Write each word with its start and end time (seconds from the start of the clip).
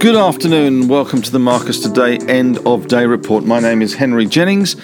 Good 0.00 0.16
afternoon. 0.16 0.88
Welcome 0.88 1.20
to 1.20 1.30
the 1.30 1.38
Marcus 1.38 1.78
Today 1.78 2.16
end 2.26 2.56
of 2.66 2.88
day 2.88 3.04
report. 3.04 3.44
My 3.44 3.60
name 3.60 3.82
is 3.82 3.96
Henry 3.96 4.24
Jennings 4.24 4.74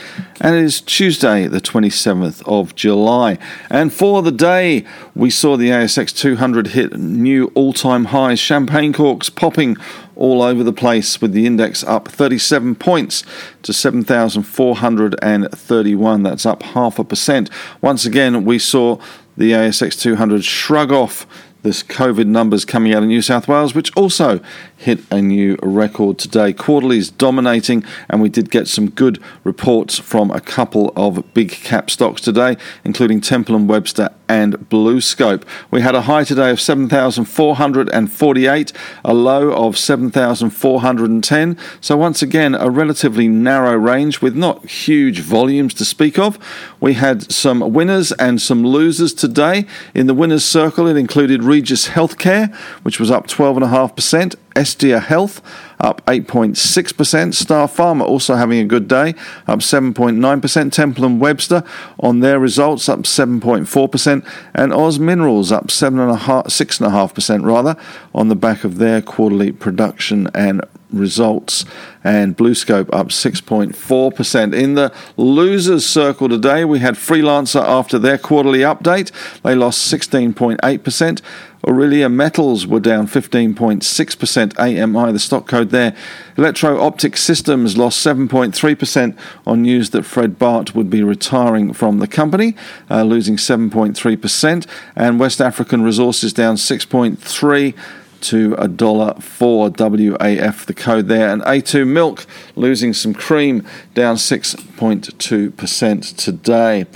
and 0.42 0.54
it 0.54 0.62
is 0.62 0.82
Tuesday, 0.82 1.46
the 1.46 1.58
27th 1.58 2.46
of 2.46 2.74
July. 2.74 3.38
And 3.70 3.90
for 3.90 4.20
the 4.20 4.30
day, 4.30 4.84
we 5.14 5.30
saw 5.30 5.56
the 5.56 5.70
ASX 5.70 6.14
200 6.14 6.66
hit 6.66 6.98
new 6.98 7.50
all 7.54 7.72
time 7.72 8.04
highs, 8.04 8.38
champagne 8.38 8.92
corks 8.92 9.30
popping 9.30 9.78
all 10.16 10.42
over 10.42 10.62
the 10.62 10.70
place, 10.70 11.22
with 11.22 11.32
the 11.32 11.46
index 11.46 11.82
up 11.84 12.08
37 12.08 12.74
points 12.74 13.24
to 13.62 13.72
7,431. 13.72 16.22
That's 16.24 16.44
up 16.44 16.62
half 16.62 16.98
a 16.98 17.04
percent. 17.04 17.48
Once 17.80 18.04
again, 18.04 18.44
we 18.44 18.58
saw 18.58 18.98
the 19.34 19.52
ASX 19.52 19.98
200 19.98 20.44
shrug 20.44 20.92
off 20.92 21.26
this 21.66 21.82
COVID 21.82 22.26
numbers 22.26 22.64
coming 22.64 22.94
out 22.94 23.02
of 23.02 23.08
New 23.08 23.20
South 23.20 23.48
Wales, 23.48 23.74
which 23.74 23.90
also 23.96 24.38
hit 24.76 25.00
a 25.10 25.20
new 25.20 25.56
record 25.62 26.16
today. 26.16 26.52
Quarterlies 26.52 27.10
dominating, 27.10 27.82
and 28.08 28.22
we 28.22 28.28
did 28.28 28.52
get 28.52 28.68
some 28.68 28.88
good 28.88 29.20
reports 29.42 29.98
from 29.98 30.30
a 30.30 30.40
couple 30.40 30.92
of 30.94 31.34
big 31.34 31.50
cap 31.50 31.90
stocks 31.90 32.20
today, 32.20 32.56
including 32.84 33.20
Temple 33.20 33.56
and 33.56 33.68
Webster 33.68 34.10
and 34.28 34.54
BlueScope. 34.68 35.44
We 35.70 35.80
had 35.80 35.94
a 35.94 36.02
high 36.02 36.24
today 36.24 36.50
of 36.50 36.60
7,448, 36.60 38.72
a 39.04 39.14
low 39.14 39.52
of 39.52 39.78
7,410. 39.78 41.56
So 41.80 41.96
once 41.96 42.22
again, 42.22 42.54
a 42.54 42.68
relatively 42.70 43.28
narrow 43.28 43.76
range 43.76 44.20
with 44.20 44.34
not 44.36 44.66
huge 44.66 45.20
volumes 45.20 45.74
to 45.74 45.84
speak 45.84 46.18
of. 46.18 46.40
We 46.80 46.94
had 46.94 47.30
some 47.30 47.72
winners 47.72 48.10
and 48.12 48.42
some 48.42 48.64
losers 48.64 49.12
today. 49.14 49.66
In 49.94 50.06
the 50.06 50.14
winners 50.14 50.44
circle, 50.44 50.86
it 50.86 50.96
included 50.96 51.42
Regis 51.56 51.88
Healthcare, 51.88 52.54
which 52.82 53.00
was 53.00 53.10
up 53.10 53.26
12.5%. 53.28 54.34
Estia 54.56 55.02
Health 55.02 55.40
up 55.78 56.04
8.6%. 56.06 56.56
Starpharma 56.56 58.02
also 58.02 58.34
having 58.34 58.58
a 58.58 58.64
good 58.64 58.88
day, 58.88 59.10
up 59.46 59.60
7.9%. 59.60 60.72
Temple 60.72 61.04
and 61.04 61.20
Webster 61.20 61.62
on 62.00 62.20
their 62.20 62.38
results 62.40 62.88
up 62.88 63.00
7.4%, 63.00 64.26
and 64.54 64.72
Oz 64.72 64.98
Minerals 64.98 65.52
up 65.52 65.66
7.5, 65.66 66.46
6.5% 66.46 67.44
rather 67.44 67.76
on 68.14 68.28
the 68.28 68.36
back 68.36 68.64
of 68.64 68.78
their 68.78 69.02
quarterly 69.02 69.52
production 69.52 70.28
and 70.34 70.62
results 70.90 71.64
and 72.04 72.36
BlueScope 72.36 72.88
up 72.92 73.08
6.4%. 73.08 74.54
In 74.54 74.74
the 74.74 74.92
losers 75.16 75.84
circle 75.84 76.28
today, 76.28 76.64
we 76.64 76.78
had 76.78 76.94
Freelancer 76.94 77.62
after 77.62 77.98
their 77.98 78.18
quarterly 78.18 78.60
update. 78.60 79.10
They 79.42 79.54
lost 79.54 79.92
16.8%. 79.92 81.20
Aurelia 81.66 82.08
Metals 82.08 82.66
were 82.66 82.80
down 82.80 83.08
15.6%. 83.08 84.58
AMI, 84.58 85.12
the 85.12 85.18
stock 85.18 85.48
code 85.48 85.70
there. 85.70 85.96
Electro 86.36 86.80
Optic 86.80 87.16
Systems 87.16 87.76
lost 87.76 88.06
7.3% 88.06 89.18
on 89.46 89.62
news 89.62 89.90
that 89.90 90.04
Fred 90.04 90.38
Bart 90.38 90.76
would 90.76 90.88
be 90.88 91.02
retiring 91.02 91.72
from 91.72 91.98
the 91.98 92.06
company, 92.06 92.54
uh, 92.88 93.02
losing 93.02 93.36
7.3%. 93.36 94.66
And 94.94 95.18
West 95.18 95.40
African 95.40 95.82
Resources 95.82 96.32
down 96.32 96.54
6.3 96.54 97.74
to 98.18 98.54
a 98.58 98.66
dollar 98.66 99.12
four 99.20 99.68
WAF 99.70 100.64
the 100.64 100.72
code 100.74 101.06
there 101.08 101.30
and 101.30 101.42
A2 101.42 101.86
milk 101.86 102.26
losing 102.56 102.94
some 102.94 103.14
cream 103.14 103.64
down 103.94 104.16
6.2% 104.16 106.16
today. 106.16 106.86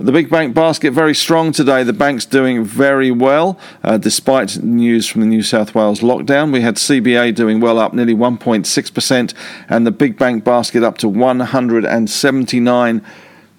The 0.00 0.12
big 0.12 0.30
bank 0.30 0.54
basket 0.54 0.92
very 0.92 1.14
strong 1.14 1.52
today. 1.52 1.82
The 1.82 1.92
bank's 1.92 2.24
doing 2.24 2.64
very 2.64 3.10
well 3.10 3.58
uh, 3.84 3.98
despite 3.98 4.56
news 4.62 5.06
from 5.06 5.20
the 5.20 5.26
New 5.26 5.42
South 5.42 5.74
Wales 5.74 6.00
lockdown. 6.00 6.54
We 6.54 6.62
had 6.62 6.76
CBA 6.76 7.34
doing 7.34 7.60
well 7.60 7.78
up 7.78 7.92
nearly 7.92 8.14
1.6% 8.14 9.34
and 9.68 9.86
the 9.86 9.90
big 9.90 10.16
bank 10.16 10.42
basket 10.42 10.82
up 10.82 10.96
to 10.98 11.08
179 11.08 13.02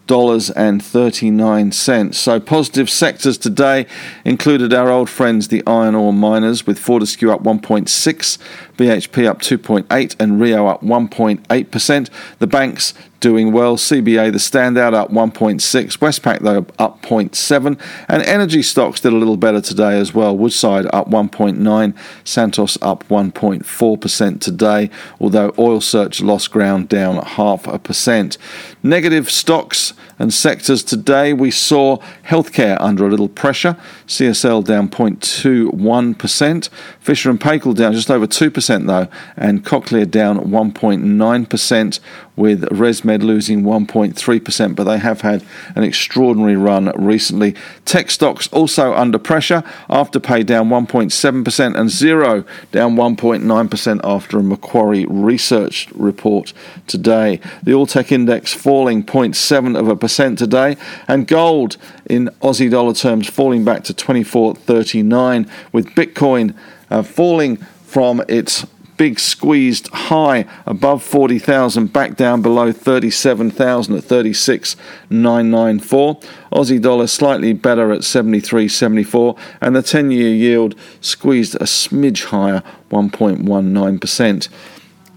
dollars 0.07 0.49
and 0.49 0.83
39 0.83 1.71
cents. 1.71 2.17
So 2.17 2.39
positive 2.39 2.89
sectors 2.89 3.37
today 3.37 3.85
included 4.25 4.73
our 4.73 4.89
old 4.89 5.09
friends 5.09 5.47
the 5.47 5.63
iron 5.65 5.95
ore 5.95 6.11
miners 6.11 6.67
with 6.67 6.77
Fortescue 6.77 7.31
up 7.31 7.43
1.6, 7.43 8.37
BHP 8.81 9.27
up 9.27 9.39
2.8 9.39 10.15
and 10.19 10.41
Rio 10.41 10.65
up 10.65 10.81
1.8%. 10.81 12.09
The 12.39 12.47
banks 12.47 12.95
doing 13.19 13.51
well. 13.51 13.77
CBA, 13.77 14.31
the 14.31 14.39
standout, 14.39 14.95
up 14.95 15.11
1.6. 15.11 15.61
Westpac, 15.99 16.39
though, 16.39 16.65
up 16.79 17.03
0.7. 17.03 17.79
And 18.07 18.23
energy 18.23 18.63
stocks 18.63 18.99
did 18.99 19.13
a 19.13 19.15
little 19.15 19.37
better 19.37 19.61
today 19.61 19.99
as 19.99 20.15
well. 20.15 20.35
Woodside 20.35 20.87
up 20.91 21.11
1.9. 21.11 21.95
Santos 22.23 22.79
up 22.81 23.07
1.4% 23.07 24.41
today, 24.41 24.89
although 25.19 25.53
Oil 25.59 25.79
Search 25.79 26.21
lost 26.21 26.49
ground 26.49 26.89
down 26.89 27.23
half 27.23 27.67
a 27.67 27.77
percent. 27.77 28.39
Negative 28.81 29.29
stocks 29.29 29.93
and 30.21 30.31
sectors 30.31 30.83
today, 30.83 31.33
we 31.33 31.49
saw 31.49 31.97
healthcare 32.27 32.77
under 32.79 33.07
a 33.07 33.09
little 33.09 33.27
pressure. 33.27 33.75
CSL 34.05 34.63
down 34.63 34.87
0.21%. 34.87 36.69
Fisher 36.99 37.31
and 37.31 37.39
Paykel 37.39 37.75
down 37.75 37.93
just 37.93 38.11
over 38.11 38.27
2% 38.27 38.85
though, 38.85 39.07
and 39.35 39.65
Cochlear 39.65 40.09
down 40.09 40.37
1.9% 40.37 41.99
with 42.35 42.61
ResMed 42.69 43.23
losing 43.23 43.63
1.3%, 43.63 44.75
but 44.75 44.83
they 44.83 44.99
have 44.99 45.21
had 45.21 45.43
an 45.75 45.83
extraordinary 45.83 46.55
run 46.55 46.91
recently. 46.95 47.55
Tech 47.85 48.11
stocks 48.11 48.47
also 48.49 48.93
under 48.93 49.17
pressure. 49.17 49.63
Afterpay 49.89 50.45
down 50.45 50.69
1.7% 50.69 51.75
and 51.75 51.89
Xero 51.89 52.45
down 52.71 52.95
1.9% 52.95 54.01
after 54.03 54.39
a 54.39 54.43
Macquarie 54.43 55.05
research 55.07 55.89
report 55.93 56.53
today. 56.85 57.39
The 57.63 57.73
All 57.73 57.87
Tech 57.87 58.11
Index 58.11 58.53
falling 58.53 59.03
0.7 59.03 59.77
of 59.77 59.87
a 59.87 59.95
percent 59.95 60.10
today, 60.15 60.75
and 61.07 61.27
gold 61.27 61.77
in 62.05 62.29
Aussie 62.41 62.69
dollar 62.69 62.93
terms 62.93 63.29
falling 63.29 63.63
back 63.63 63.83
to 63.85 63.93
24.39, 63.93 65.49
with 65.71 65.87
Bitcoin 65.95 66.53
uh, 66.89 67.03
falling 67.03 67.57
from 67.85 68.21
its 68.27 68.65
big 69.01 69.19
squeezed 69.19 69.87
high 69.87 70.45
above 70.67 71.01
40,000 71.01 71.91
back 71.91 72.15
down 72.15 72.43
below 72.43 72.71
37,000 72.71 73.97
at 73.97 74.03
36,994. 74.03 76.19
Aussie 76.51 76.79
dollar 76.79 77.07
slightly 77.07 77.51
better 77.51 77.91
at 77.91 78.01
73.74 78.01 79.35
and 79.59 79.75
the 79.75 79.81
10 79.81 80.11
year 80.11 80.29
yield 80.29 80.75
squeezed 80.99 81.55
a 81.55 81.63
smidge 81.63 82.25
higher 82.25 82.61
1.19%. 82.91 84.49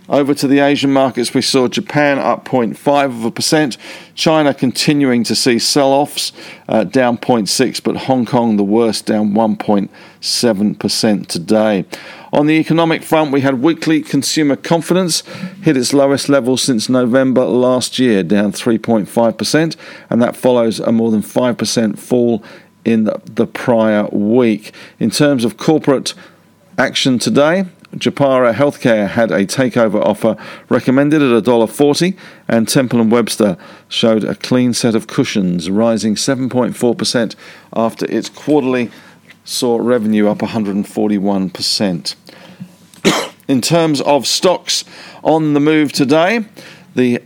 Over 0.07 0.35
to 0.35 0.47
the 0.47 0.59
Asian 0.59 0.93
markets, 0.93 1.33
we 1.33 1.41
saw 1.41 1.67
Japan 1.67 2.19
up 2.19 2.45
0.5 2.45 3.05
of 3.07 3.25
a 3.25 3.31
percent, 3.31 3.79
China 4.15 4.53
continuing 4.53 5.25
to 5.25 5.35
see 5.35 5.59
sell-offs, 5.59 6.31
uh, 6.69 6.85
down 6.85 7.17
0.6, 7.17 7.83
but 7.83 7.97
Hong 7.97 8.27
Kong 8.27 8.59
the 8.59 8.65
worst, 8.65 9.07
down 9.07 9.33
1.7% 9.33 11.27
today. 11.27 11.87
On 12.35 12.47
the 12.47 12.53
economic 12.53 13.03
front, 13.03 13.33
we 13.33 13.41
had 13.41 13.63
weekly 13.63 14.03
consumer 14.03 14.57
confidence 14.57 15.23
hit 15.63 15.75
its 15.75 15.95
lowest 15.95 16.29
level 16.29 16.59
since 16.59 16.91
November 16.91 17.47
last 17.47 17.99
year, 17.99 18.23
down 18.23 18.53
3.5%, 18.53 19.77
and 20.11 20.21
that 20.21 20.37
follows 20.37 20.81
a 20.81 20.93
more 20.93 21.11
than 21.11 21.23
5% 21.23 21.99
fall 21.99 22.45
in 22.85 23.05
the, 23.05 23.23
the 23.25 23.47
prior 23.47 24.07
week. 24.09 24.75
In 25.01 25.09
terms 25.09 25.47
of 25.47 25.57
corporate 25.57 26.13
action 26.77 27.19
today, 27.19 27.65
Japara 27.97 28.53
Healthcare 28.53 29.09
had 29.09 29.31
a 29.31 29.47
takeover 29.47 30.01
offer 30.01 30.37
recommended 30.69 31.23
at 31.23 31.45
$1.40, 31.45 32.17
and 32.49 32.69
Temple 32.69 33.01
and 33.01 33.11
Webster 33.11 33.57
showed 33.89 34.25
a 34.25 34.35
clean 34.35 34.75
set 34.75 34.95
of 34.95 35.07
cushions, 35.07 35.71
rising 35.71 36.15
7.4% 36.15 37.35
after 37.73 38.07
its 38.11 38.29
quarterly 38.29 38.91
saw 39.45 39.79
revenue 39.79 40.29
up 40.29 40.39
141%. 40.39 42.15
In 43.49 43.61
terms 43.61 44.01
of 44.01 44.27
stocks 44.27 44.85
on 45.23 45.55
the 45.55 45.61
move 45.61 45.93
today, 45.93 46.47
the 46.95 47.23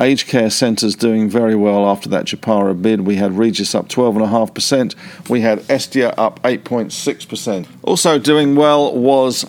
aged 0.00 0.28
care 0.28 0.50
centres 0.50 0.94
doing 0.94 1.28
very 1.28 1.54
well 1.54 1.86
after 1.88 2.08
that 2.08 2.24
Japara 2.26 2.80
bid. 2.80 3.00
We 3.00 3.16
had 3.16 3.36
Regis 3.36 3.74
up 3.74 3.88
12.5%. 3.88 4.94
We 5.28 5.40
had 5.40 5.58
Estia 5.62 6.14
up 6.16 6.40
8.6%. 6.42 7.66
Also 7.82 8.18
doing 8.18 8.54
well 8.54 8.94
was 8.94 9.44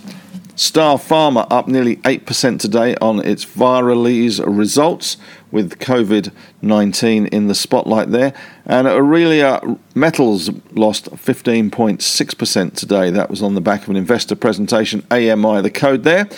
Starpharma 0.59 1.47
up 1.49 1.69
nearly 1.69 1.95
8% 1.97 2.59
today 2.59 2.93
on 2.97 3.25
its 3.25 3.45
Viraleze 3.45 4.43
results 4.45 5.15
with 5.51 5.79
COVID 5.79 6.31
19 6.61 7.27
in 7.27 7.47
the 7.47 7.55
spotlight 7.55 8.11
there. 8.11 8.33
And 8.65 8.87
Aurelia 8.87 9.61
Metals 9.95 10.49
lost 10.73 11.05
15.6% 11.11 12.75
today. 12.75 13.09
That 13.09 13.29
was 13.29 13.41
on 13.41 13.55
the 13.55 13.61
back 13.61 13.83
of 13.83 13.89
an 13.89 13.95
investor 13.95 14.35
presentation. 14.35 15.05
AMI, 15.09 15.61
the 15.61 15.71
code 15.71 16.03
there. 16.03 16.29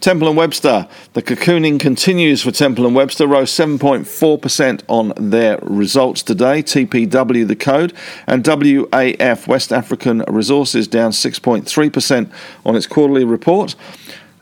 Temple 0.00 0.28
and 0.28 0.36
Webster, 0.36 0.88
the 1.12 1.22
cocooning 1.22 1.78
continues 1.78 2.42
for 2.42 2.50
Temple 2.52 2.86
and 2.86 2.94
Webster, 2.94 3.26
rose 3.26 3.50
7.4% 3.50 4.82
on 4.88 5.12
their 5.16 5.58
results 5.62 6.22
today. 6.22 6.62
TPW, 6.62 7.46
the 7.46 7.56
code, 7.56 7.92
and 8.26 8.42
WAF, 8.44 9.46
West 9.46 9.72
African 9.72 10.20
Resources, 10.28 10.88
down 10.88 11.10
6.3% 11.10 12.32
on 12.64 12.76
its 12.76 12.86
quarterly 12.86 13.24
report. 13.24 13.74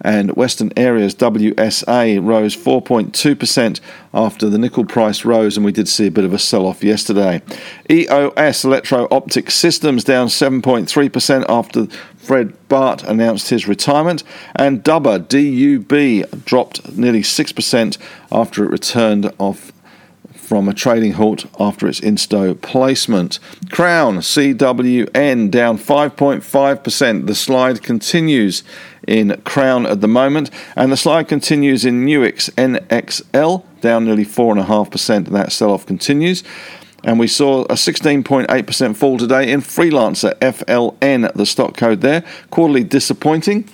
And 0.00 0.36
Western 0.36 0.72
Areas 0.76 1.14
WSA 1.14 2.24
rose 2.24 2.56
4.2% 2.56 3.80
after 4.14 4.48
the 4.48 4.58
nickel 4.58 4.84
price 4.84 5.24
rose, 5.24 5.56
and 5.56 5.64
we 5.64 5.72
did 5.72 5.88
see 5.88 6.06
a 6.06 6.10
bit 6.10 6.24
of 6.24 6.32
a 6.32 6.38
sell 6.38 6.66
off 6.66 6.84
yesterday. 6.84 7.42
EOS 7.90 8.64
Electro 8.64 9.08
Optic 9.10 9.50
Systems 9.50 10.04
down 10.04 10.28
7.3% 10.28 11.44
after 11.48 11.86
Fred 12.16 12.68
Bart 12.68 13.02
announced 13.04 13.50
his 13.50 13.66
retirement, 13.66 14.22
and 14.54 14.84
Dubber 14.84 15.18
DUB 15.18 16.44
dropped 16.44 16.96
nearly 16.96 17.22
6% 17.22 17.98
after 18.30 18.64
it 18.64 18.70
returned 18.70 19.32
off 19.38 19.72
from 20.48 20.66
a 20.66 20.72
trading 20.72 21.12
halt 21.12 21.44
after 21.60 21.86
its 21.86 22.00
insto 22.00 22.58
placement. 22.58 23.38
Crown 23.68 24.16
CWN 24.18 25.50
down 25.50 25.76
5.5%. 25.76 27.26
The 27.26 27.34
slide 27.34 27.82
continues 27.82 28.62
in 29.06 29.38
Crown 29.42 29.84
at 29.84 30.00
the 30.00 30.08
moment, 30.08 30.50
and 30.74 30.90
the 30.90 30.96
slide 30.96 31.28
continues 31.28 31.84
in 31.84 32.06
Nuix 32.06 32.48
NXL 32.54 33.62
down 33.82 34.06
nearly 34.06 34.24
4.5%. 34.24 35.28
That 35.28 35.52
sell 35.52 35.70
off 35.70 35.84
continues. 35.84 36.42
And 37.04 37.18
we 37.18 37.26
saw 37.26 37.64
a 37.64 37.74
16.8% 37.74 38.96
fall 38.96 39.18
today 39.18 39.52
in 39.52 39.60
Freelancer 39.60 40.32
FLN, 40.38 41.30
the 41.34 41.46
stock 41.46 41.76
code 41.76 42.00
there. 42.00 42.24
Quarterly 42.50 42.84
disappointing, 42.84 43.68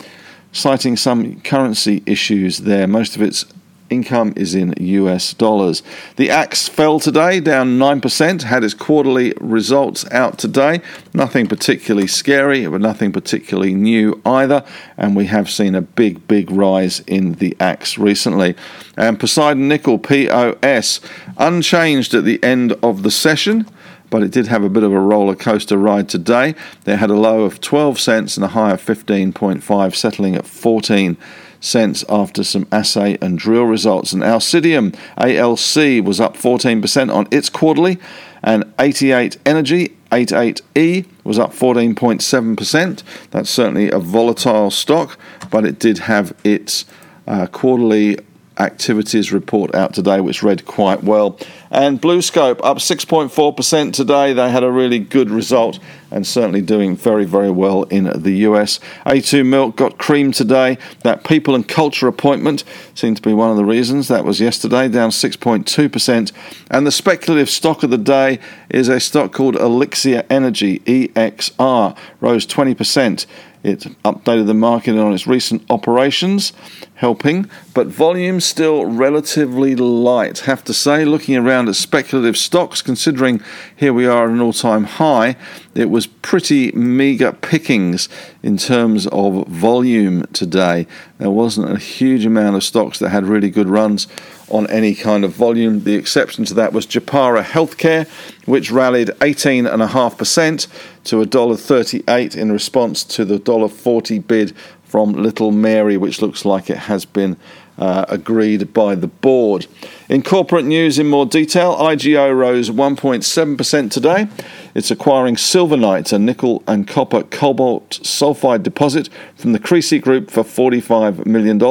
citing 0.51 0.97
some 0.97 1.41
currency 1.43 2.03
issues 2.05 2.59
there. 2.59 2.89
Most 2.89 3.15
of 3.15 3.23
its 3.23 3.45
income 3.91 4.33
is 4.37 4.55
in 4.55 4.75
US 4.79 5.35
dollars. 5.35 5.83
The 6.17 6.31
AX 6.31 6.69
fell 6.69 7.01
today, 7.01 7.41
down 7.41 7.79
9%, 7.79 8.43
had 8.43 8.65
its 8.65 8.75
quarterly 8.75 9.35
results 9.41 10.05
out 10.11 10.39
today. 10.39 10.81
Nothing 11.13 11.47
particularly 11.47 12.07
scary, 12.07 12.67
but 12.67 12.81
nothing 12.81 13.13
particularly 13.13 13.75
new 13.75 14.21
either. 14.25 14.65
And 14.97 15.15
we 15.15 15.27
have 15.27 15.51
seen 15.51 15.75
a 15.75 15.83
big, 15.83 16.27
big 16.27 16.51
rise 16.51 17.01
in 17.01 17.35
the 17.35 17.57
AX 17.61 17.99
recently. 17.99 18.57
And 18.97 19.19
Poseidon 19.21 19.69
Nickel 19.69 19.99
POS 19.99 21.01
unchanged 21.37 22.15
at 22.15 22.25
the 22.25 22.43
end 22.43 22.73
of 22.83 23.03
the 23.03 23.11
session 23.11 23.67
but 24.11 24.23
it 24.23 24.31
did 24.31 24.47
have 24.47 24.63
a 24.63 24.69
bit 24.69 24.85
of 24.85 24.93
a 24.93 25.01
roller 25.01 25.35
coaster 25.35 25.77
ride 25.77 26.09
today. 26.09 26.55
They 26.85 26.95
had 26.95 27.11
a 27.11 27.17
low 27.17 27.43
of 27.43 27.61
12 27.61 27.99
cents 27.99 28.37
and 28.37 28.45
a 28.45 28.49
high 28.49 28.71
of 28.71 28.81
15.5, 28.81 29.97
settling 29.97 30.37
at 30.37 30.47
14 30.47 31.17
cents 31.65 32.05
after 32.09 32.45
some 32.45 32.67
assay 32.71 33.19
and 33.21 33.39
drill 33.39 33.65
results. 33.65 34.13
And 34.13 34.23
Alcidion 34.23 34.95
ALC 35.17 36.05
was 36.07 36.21
up 36.21 36.37
14% 36.37 37.13
on 37.13 37.27
its 37.31 37.49
quarterly, 37.49 37.99
and 38.43 38.73
88 38.79 39.39
Energy 39.47 39.97
88E 40.15 41.07
was 41.25 41.39
up 41.39 41.53
14.7%. 41.53 43.03
That's 43.31 43.51
certainly 43.51 43.91
a 43.91 43.99
volatile 43.99 44.71
stock, 44.71 45.19
but 45.51 45.65
it 45.65 45.81
did 45.81 45.99
have 45.99 46.35
its 46.45 46.85
uh, 47.27 47.47
quarterly 47.49 48.19
activities 48.59 49.33
report 49.33 49.75
out 49.75 49.93
today, 49.93 50.21
which 50.21 50.43
read 50.43 50.65
quite 50.65 51.03
well. 51.03 51.39
And 51.71 52.01
BlueScope 52.01 52.61
up 52.63 52.77
6.4% 52.77 53.93
today. 53.93 54.33
They 54.33 54.51
had 54.51 54.63
a 54.63 54.71
really 54.71 55.01
good 55.01 55.31
result 55.31 55.81
and 56.15 56.25
certainly 56.25 56.63
doing 56.63 56.97
very, 56.97 57.25
very 57.25 57.51
well 57.51 57.83
in 57.85 58.05
the 58.05 58.31
US. 58.49 58.79
A2 59.05 59.45
Milk 59.45 59.75
got 59.75 59.99
cream 59.99 60.31
today. 60.31 60.79
That 61.03 61.25
people 61.25 61.57
and 61.57 61.67
culture 61.67 62.07
appointment 62.07 62.63
seemed 62.95 63.17
to 63.17 63.23
be 63.23 63.35
one 63.35 63.51
of 63.51 63.57
the 63.57 63.65
reasons. 63.65 64.07
That 64.07 64.25
was 64.25 64.41
yesterday, 64.41 64.89
down 64.89 65.11
6.2%. 65.11 66.33
And 66.71 66.87
the 66.87 66.93
speculative 66.93 67.51
stock 67.51 67.83
of 67.83 67.91
the 67.91 67.99
day 67.99 68.39
is 68.71 68.89
a 68.89 69.01
stock 69.01 69.33
called 69.33 69.57
Elixir 69.57 70.25
Energy, 70.31 70.79
EXR, 70.81 71.97
rose 72.21 72.47
20%. 72.47 73.27
It 73.65 73.81
updated 74.05 74.47
the 74.47 74.53
market 74.53 74.99
on 74.99 75.15
its 75.15 75.27
recent 75.27 75.63
operations, 75.71 76.53
helping, 76.97 77.49
but 77.73 77.87
volume 77.87 78.39
still 78.41 78.85
relatively 78.85 79.75
light. 79.75 80.41
Have 80.41 80.63
to 80.65 80.75
say, 80.75 81.07
looking 81.07 81.35
around 81.35 81.71
at 81.71 81.77
speculative 81.77 82.37
stocks, 82.37 82.83
considering 82.83 83.43
here 83.75 83.95
we 83.95 84.07
are 84.07 84.27
at 84.27 84.31
an 84.33 84.43
all 84.43 84.53
time 84.53 84.85
high, 84.85 85.37
it 85.75 85.89
was 85.89 86.07
pretty 86.07 86.73
meagre 86.73 87.33
pickings 87.33 88.11
in 88.43 88.59
terms 88.59 89.07
of 89.07 89.49
volume 89.49 90.27
today. 90.35 90.87
There 91.17 91.31
wasn't 91.31 91.73
a 91.73 91.79
huge 91.79 92.27
amount 92.27 92.57
of 92.57 92.65
stocks 92.65 92.99
that 92.99 93.09
had 93.09 93.25
really 93.25 93.49
good 93.49 93.71
runs 93.71 94.07
on 94.49 94.69
any 94.69 94.95
kind 94.95 95.25
of 95.25 95.33
volume. 95.33 95.85
The 95.85 95.95
exception 95.95 96.45
to 96.47 96.55
that 96.55 96.73
was 96.73 96.87
Japara 96.87 97.43
Healthcare, 97.43 98.09
which 98.47 98.71
rallied 98.71 99.09
18.5% 99.09 100.69
to 101.05 101.17
$1.38 101.17 102.37
in 102.37 102.53
response 102.53 103.05
to 103.05 103.25
the 103.25 103.39
$1.40 103.39 104.27
bid 104.27 104.57
from 104.85 105.13
Little 105.13 105.51
Mary, 105.51 105.97
which 105.97 106.23
looks 106.23 106.45
like 106.45 106.71
it 106.71 106.77
has 106.77 107.05
been 107.05 107.37
uh, 107.79 108.05
agreed 108.09 108.73
by 108.73 108.95
the 108.95 109.09
board. 109.09 109.67
In 110.09 110.23
corporate 110.23 110.65
news, 110.65 110.99
in 110.99 111.09
more 111.09 111.27
detail, 111.27 111.75
IGO 111.77 112.37
rose 112.37 112.71
1.7% 112.71 113.91
today. 113.91 114.29
It's 114.75 114.91
acquiring 114.91 115.37
Silver 115.37 115.77
Knight, 115.77 116.11
a 116.13 116.19
nickel 116.19 116.65
and 116.67 116.89
copper 116.89 117.23
cobalt 117.23 118.01
sulfide 118.03 118.65
deposit 118.65 119.09
from 119.37 119.53
the 119.53 119.61
Creasy 119.61 120.01
Group 120.01 120.33
for 120.33 120.43
$45 120.43 121.27
million. 121.27 121.63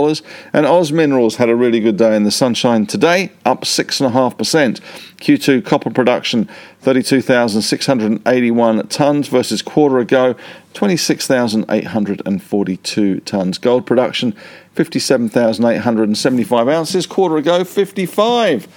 And 0.53 0.65
Oz 0.65 0.93
Minerals 0.93 1.35
had 1.35 1.49
a 1.49 1.55
really 1.55 1.81
good 1.81 1.97
day 1.97 2.15
in 2.15 2.23
the 2.23 2.31
sunshine 2.31 2.85
today, 2.85 3.33
up 3.43 3.63
6.5%. 3.63 4.79
Q2 5.17 5.65
copper 5.65 5.89
production 5.89 6.49
32,681 6.79 8.87
tonnes 8.87 9.27
versus 9.27 9.61
quarter 9.61 9.99
ago 9.99 10.37
26,842 10.73 13.21
tonnes. 13.21 13.61
Gold 13.61 13.85
production 13.85 14.33
57,875 14.75 16.67
ounces. 16.67 17.05
Quarter 17.05 17.37
ago, 17.37 17.63
55. 17.63 18.67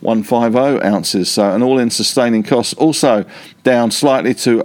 150 0.00 0.84
ounces. 0.84 1.30
So, 1.30 1.54
an 1.54 1.62
all 1.62 1.78
in 1.78 1.90
sustaining 1.90 2.42
cost 2.42 2.76
also 2.78 3.24
down 3.62 3.90
slightly 3.90 4.34
to 4.34 4.62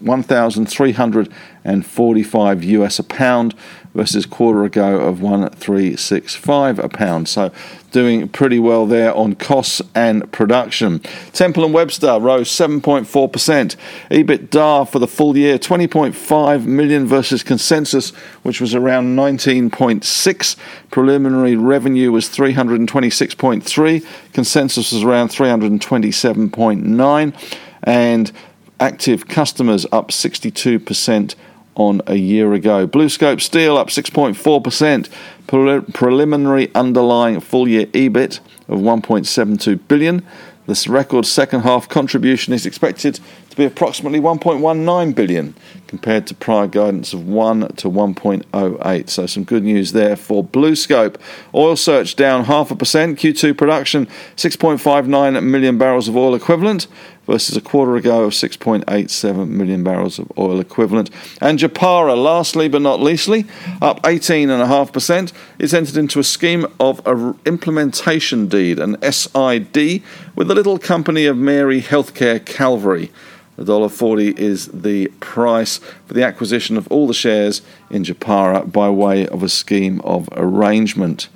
1,345 0.00 2.64
US 2.64 2.98
a 2.98 3.04
pound 3.04 3.54
versus 3.96 4.26
quarter 4.26 4.64
ago 4.64 5.00
of 5.00 5.22
1365 5.22 6.78
a 6.78 6.88
pound. 6.88 7.28
So 7.28 7.50
doing 7.90 8.28
pretty 8.28 8.58
well 8.58 8.86
there 8.86 9.14
on 9.14 9.34
costs 9.34 9.80
and 9.94 10.30
production. 10.30 10.98
Temple 11.32 11.64
and 11.64 11.72
Webster 11.72 12.18
rose 12.20 12.50
7.4%. 12.50 13.76
EBITDA 14.10 14.88
for 14.88 14.98
the 14.98 15.06
full 15.06 15.34
year 15.36 15.58
20.5 15.58 16.66
million 16.66 17.06
versus 17.06 17.42
consensus 17.42 18.10
which 18.42 18.60
was 18.60 18.74
around 18.74 19.16
19.6. 19.16 20.56
Preliminary 20.90 21.56
revenue 21.56 22.12
was 22.12 22.28
326.3. 22.28 24.06
Consensus 24.34 24.92
was 24.92 25.02
around 25.02 25.30
327.9 25.30 27.56
and 27.82 28.32
active 28.78 29.26
customers 29.26 29.86
up 29.90 30.08
62% 30.08 31.34
on 31.76 32.02
a 32.06 32.16
year 32.16 32.52
ago. 32.54 32.88
BlueScope 32.88 33.40
Steel 33.40 33.76
up 33.76 33.88
6.4%. 33.88 35.08
Pre- 35.46 35.92
preliminary 35.92 36.74
underlying 36.74 37.38
full 37.38 37.68
year 37.68 37.86
EBIT 37.86 38.40
of 38.68 38.80
1.72 38.80 39.80
billion. 39.86 40.26
This 40.66 40.88
record 40.88 41.26
second 41.26 41.60
half 41.60 41.88
contribution 41.88 42.52
is 42.52 42.66
expected 42.66 43.20
to 43.56 43.62
be 43.62 43.64
approximately 43.64 44.20
1.19 44.20 45.14
billion 45.14 45.54
compared 45.86 46.26
to 46.26 46.34
prior 46.34 46.66
guidance 46.66 47.14
of 47.14 47.26
1 47.26 47.68
to 47.76 47.88
1.08. 47.88 49.08
So 49.08 49.26
some 49.26 49.44
good 49.44 49.64
news 49.64 49.92
there 49.92 50.14
for 50.14 50.44
BlueScope. 50.44 51.16
Oil 51.54 51.74
search 51.74 52.16
down 52.16 52.44
half 52.44 52.70
a 52.70 52.76
percent. 52.76 53.18
Q2 53.18 53.56
production 53.56 54.06
6.59 54.36 55.42
million 55.42 55.78
barrels 55.78 56.06
of 56.06 56.16
oil 56.16 56.34
equivalent 56.34 56.86
versus 57.26 57.56
a 57.56 57.60
quarter 57.62 57.96
ago 57.96 58.24
of 58.24 58.34
6.87 58.34 59.48
million 59.48 59.82
barrels 59.82 60.18
of 60.18 60.30
oil 60.36 60.60
equivalent. 60.60 61.10
And 61.40 61.58
Japara, 61.58 62.22
lastly 62.22 62.68
but 62.68 62.82
not 62.82 63.00
leastly, 63.00 63.46
up 63.80 64.02
18.5%. 64.02 65.32
It's 65.58 65.72
entered 65.72 65.96
into 65.96 66.20
a 66.20 66.24
scheme 66.24 66.66
of 66.78 67.04
an 67.06 67.38
implementation 67.46 68.48
deed, 68.48 68.78
an 68.78 69.00
SID, 69.00 70.02
with 70.34 70.48
the 70.48 70.54
little 70.54 70.78
company 70.78 71.24
of 71.24 71.38
Mary 71.38 71.80
Healthcare 71.80 72.44
Calvary. 72.44 73.10
$1.40 73.58 74.38
is 74.38 74.66
the 74.68 75.08
price 75.20 75.78
for 76.06 76.14
the 76.14 76.24
acquisition 76.24 76.76
of 76.76 76.86
all 76.88 77.06
the 77.06 77.14
shares 77.14 77.62
in 77.90 78.04
Japara 78.04 78.70
by 78.70 78.90
way 78.90 79.26
of 79.26 79.42
a 79.42 79.48
scheme 79.48 80.00
of 80.02 80.28
arrangement. 80.32 81.28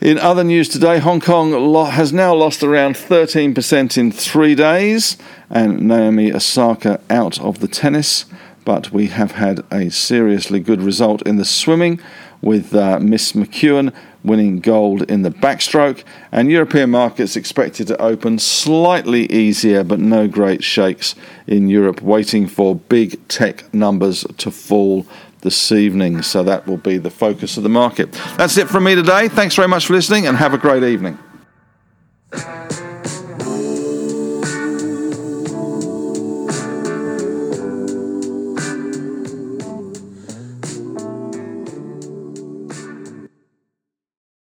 In 0.00 0.16
other 0.18 0.44
news 0.44 0.68
today, 0.68 1.00
Hong 1.00 1.20
Kong 1.20 1.74
has 1.90 2.12
now 2.12 2.32
lost 2.32 2.62
around 2.62 2.94
13% 2.94 3.98
in 3.98 4.12
three 4.12 4.54
days, 4.54 5.18
and 5.50 5.80
Naomi 5.80 6.32
Osaka 6.32 7.00
out 7.10 7.40
of 7.40 7.58
the 7.58 7.66
tennis. 7.66 8.24
But 8.68 8.92
we 8.92 9.06
have 9.06 9.32
had 9.32 9.64
a 9.70 9.90
seriously 9.90 10.60
good 10.60 10.82
result 10.82 11.22
in 11.22 11.36
the 11.36 11.46
swimming, 11.46 12.02
with 12.42 12.74
uh, 12.74 12.98
Miss 13.00 13.32
McKeown 13.32 13.94
winning 14.22 14.60
gold 14.60 15.10
in 15.10 15.22
the 15.22 15.30
backstroke, 15.30 16.04
and 16.30 16.50
European 16.50 16.90
markets 16.90 17.34
expected 17.34 17.86
to 17.86 17.98
open 17.98 18.38
slightly 18.38 19.24
easier, 19.32 19.82
but 19.82 20.00
no 20.00 20.28
great 20.28 20.62
shakes 20.62 21.14
in 21.46 21.70
Europe, 21.70 22.02
waiting 22.02 22.46
for 22.46 22.74
big 22.74 23.26
tech 23.28 23.72
numbers 23.72 24.26
to 24.36 24.50
fall 24.50 25.06
this 25.40 25.72
evening. 25.72 26.20
So 26.20 26.42
that 26.42 26.66
will 26.66 26.76
be 26.76 26.98
the 26.98 27.08
focus 27.08 27.56
of 27.56 27.62
the 27.62 27.70
market. 27.70 28.12
That's 28.36 28.58
it 28.58 28.68
from 28.68 28.84
me 28.84 28.94
today. 28.94 29.28
Thanks 29.28 29.54
very 29.54 29.68
much 29.68 29.86
for 29.86 29.94
listening 29.94 30.26
and 30.26 30.36
have 30.36 30.52
a 30.52 30.58
great 30.58 30.82
evening. 30.82 31.18